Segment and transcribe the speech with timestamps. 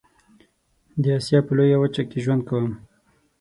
[1.01, 2.71] د آسيا په لويه وچه کې ژوند کوم.